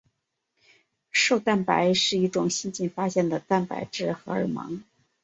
[1.11, 4.81] 瘦蛋白是一种新近发现的蛋白质荷尔蒙。